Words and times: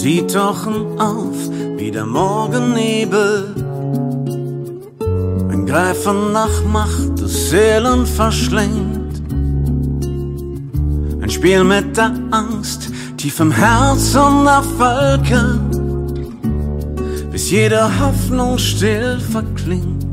Sie 0.00 0.24
tauchen 0.28 1.00
auf 1.00 1.34
wie 1.76 1.90
der 1.90 2.06
Morgennebel. 2.06 3.52
Ein 5.50 5.66
Greifen 5.66 6.30
nach 6.32 6.62
Macht 6.72 7.20
das 7.20 7.50
Seelen 7.50 8.06
verschlingt. 8.06 9.20
Ein 11.20 11.28
Spiel 11.28 11.64
mit 11.64 11.96
der 11.96 12.12
Angst 12.30 12.92
tief 13.16 13.40
im 13.40 13.50
Herzen 13.50 14.44
der 14.44 14.62
Völker, 14.78 15.58
bis 17.32 17.50
jede 17.50 17.82
Hoffnung 17.98 18.56
still 18.56 19.18
verklingt. 19.18 20.06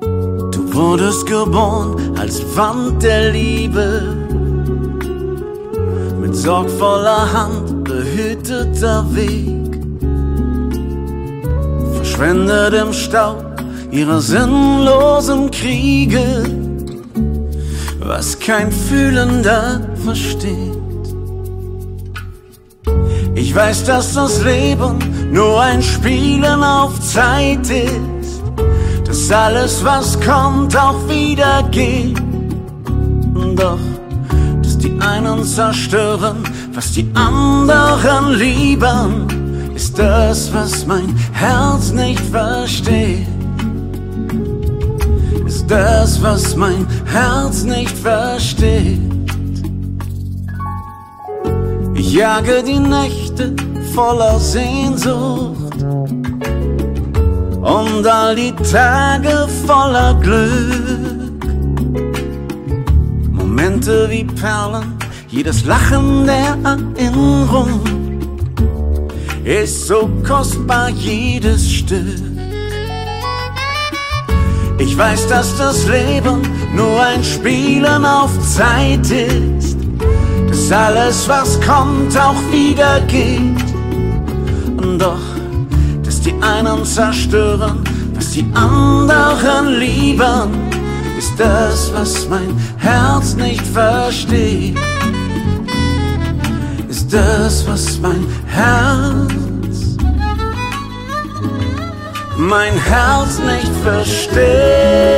Du 0.00 0.72
wurdest 0.72 1.26
geboren 1.26 2.16
als 2.16 2.40
Wand 2.56 3.02
der 3.02 3.30
Liebe 3.30 4.24
sorgvoller 6.44 7.32
Hand 7.32 7.73
behüteter 7.94 9.04
Weg, 9.14 9.70
verschwendet 11.94 12.74
im 12.74 12.92
Staub 12.92 13.44
ihrer 13.92 14.20
sinnlosen 14.20 15.50
Kriege, 15.50 16.24
was 18.00 18.38
kein 18.40 18.72
Fühlender 18.72 19.80
versteht. 20.04 20.72
Ich 23.36 23.54
weiß, 23.54 23.84
dass 23.84 24.14
das 24.14 24.42
Leben 24.42 24.98
nur 25.30 25.60
ein 25.60 25.82
Spielen 25.82 26.62
auf 26.62 26.98
Zeit 27.00 27.68
ist, 27.70 28.42
dass 29.06 29.30
alles, 29.30 29.84
was 29.84 30.20
kommt, 30.20 30.76
auch 30.76 31.08
wieder 31.08 31.62
geht. 31.70 32.20
Doch 33.56 33.78
einen 35.14 35.44
zerstören, 35.44 36.36
was 36.72 36.92
die 36.92 37.08
anderen 37.14 38.34
lieben, 38.34 39.72
ist 39.74 39.98
das, 39.98 40.52
was 40.52 40.86
mein 40.86 41.14
Herz 41.32 41.92
nicht 41.92 42.20
versteht. 42.20 43.28
Ist 45.46 45.70
das, 45.70 46.20
was 46.22 46.56
mein 46.56 46.86
Herz 47.06 47.62
nicht 47.62 47.96
versteht. 47.96 49.00
Ich 51.94 52.12
jage 52.12 52.62
die 52.62 52.80
Nächte 52.80 53.54
voller 53.94 54.38
Sehnsucht 54.40 55.76
und 57.60 58.06
all 58.06 58.34
die 58.34 58.54
Tage 58.72 59.48
voller 59.66 60.14
Glück. 60.20 61.24
Momente 63.30 64.08
wie 64.10 64.24
Perlen, 64.24 65.03
jedes 65.34 65.64
Lachen 65.64 66.26
der 66.26 66.56
Erinnerung 66.62 67.80
ist 69.42 69.88
so 69.88 70.08
kostbar, 70.24 70.90
jedes 70.90 71.72
Stück. 71.72 72.22
Ich 74.78 74.96
weiß, 74.96 75.26
dass 75.26 75.56
das 75.56 75.88
Leben 75.88 76.40
nur 76.72 77.02
ein 77.02 77.24
Spielen 77.24 78.04
auf 78.04 78.30
Zeit 78.48 79.10
ist, 79.10 79.76
dass 80.48 80.70
alles, 80.70 81.28
was 81.28 81.60
kommt, 81.60 82.16
auch 82.16 82.40
wieder 82.52 83.00
geht. 83.08 83.64
Und 84.76 85.00
doch, 85.00 85.26
dass 86.04 86.20
die 86.20 86.34
einen 86.40 86.84
zerstören, 86.84 87.82
was 88.14 88.30
die 88.30 88.46
anderen 88.54 89.80
lieben 89.80 90.70
ist 91.18 91.32
das, 91.38 91.92
was 91.92 92.28
mein 92.28 92.56
Herz 92.78 93.34
nicht 93.34 93.66
versteht. 93.66 94.76
Das, 97.14 97.64
was 97.68 98.00
mein 98.00 98.26
Herz, 98.48 99.96
mein 102.36 102.72
Herz 102.72 103.38
nicht 103.38 103.72
versteht. 103.84 105.13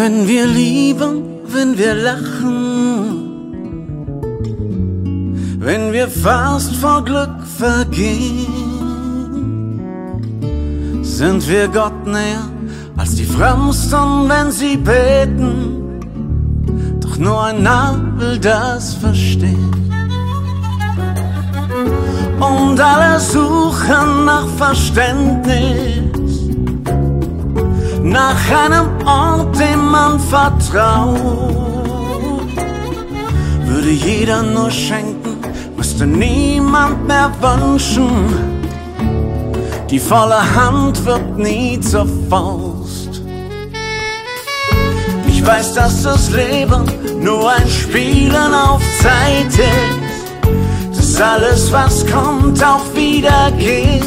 Wenn 0.00 0.26
wir 0.26 0.46
lieben, 0.46 1.12
wenn 1.44 1.76
wir 1.76 1.94
lachen, 1.94 2.54
wenn 5.58 5.92
wir 5.92 6.08
fast 6.08 6.74
vor 6.76 7.04
Glück 7.04 7.36
vergehen, 7.58 8.46
sind 11.02 11.46
wir 11.50 11.68
Gott 11.68 12.06
näher 12.06 12.48
als 12.96 13.14
die 13.16 13.26
Frömmsten, 13.26 14.26
wenn 14.30 14.50
sie 14.50 14.78
beten. 14.78 16.00
Doch 17.00 17.18
nur 17.18 17.44
ein 17.44 17.62
Narr 17.62 18.00
will 18.16 18.38
das 18.38 18.94
verstehen. 18.94 19.70
Und 22.40 22.80
alle 22.80 23.20
suchen 23.20 24.24
nach 24.24 24.48
Verständnis 24.56 25.99
nach 28.02 28.50
einem 28.64 28.88
Ort, 29.06 29.58
dem 29.58 29.90
man 29.90 30.18
vertraut. 30.18 31.18
Würde 33.64 33.90
jeder 33.90 34.42
nur 34.42 34.70
schenken, 34.70 35.38
müsste 35.76 36.06
niemand 36.06 37.06
mehr 37.06 37.30
wünschen. 37.40 38.10
Die 39.90 39.98
volle 39.98 40.40
Hand 40.54 41.04
wird 41.04 41.38
nie 41.38 41.80
zur 41.80 42.06
Faust. 42.28 43.22
Ich 45.26 45.44
weiß, 45.44 45.74
dass 45.74 46.02
das 46.02 46.30
Leben 46.30 46.84
nur 47.20 47.50
ein 47.50 47.68
Spielen 47.68 48.54
auf 48.54 48.82
Zeit 49.00 49.58
ist, 50.92 50.96
dass 50.96 51.20
alles, 51.20 51.72
was 51.72 52.06
kommt, 52.06 52.62
auch 52.62 52.84
wieder 52.94 53.50
geht. 53.58 54.04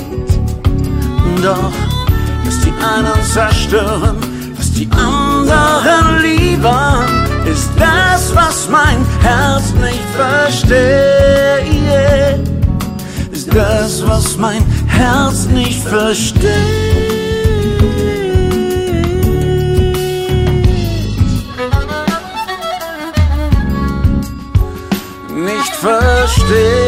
Doch 1.41 1.92
einen 2.83 3.23
zerstören, 3.23 4.17
was 4.57 4.71
die 4.73 4.89
anderen 4.91 6.21
lieben, 6.21 7.45
ist 7.45 7.69
das, 7.77 8.35
was 8.35 8.69
mein 8.69 9.05
Herz 9.21 9.73
nicht 9.81 10.03
versteht. 10.15 10.73
Ist 13.31 13.53
das, 13.53 14.05
was 14.07 14.37
mein 14.37 14.63
Herz 14.87 15.45
nicht 15.45 15.81
versteht. 15.83 16.43
Nicht 25.35 25.75
versteht. 25.75 26.82